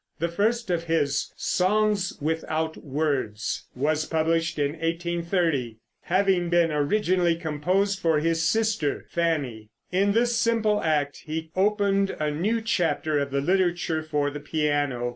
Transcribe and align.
The 0.17 0.29
first 0.29 0.71
of 0.71 0.85
his 0.85 1.31
"Songs 1.37 2.17
without 2.19 2.75
Words" 2.77 3.67
was 3.75 4.05
published 4.07 4.57
in 4.57 4.71
1830, 4.71 5.77
having 6.05 6.49
been 6.49 6.71
originally 6.71 7.35
composed 7.35 7.99
for 7.99 8.17
his 8.19 8.41
sister 8.41 9.05
Fanny. 9.11 9.69
In 9.91 10.13
this 10.13 10.35
simple 10.35 10.81
act 10.81 11.21
he 11.27 11.51
opened 11.55 12.15
a 12.19 12.31
new 12.31 12.61
chapter 12.61 13.19
of 13.19 13.29
the 13.29 13.41
literature 13.41 14.01
for 14.01 14.31
the 14.31 14.39
piano. 14.39 15.09